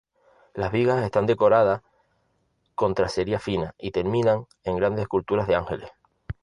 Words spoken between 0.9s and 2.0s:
están decoradas